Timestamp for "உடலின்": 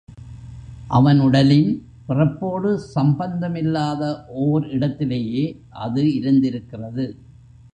1.19-1.69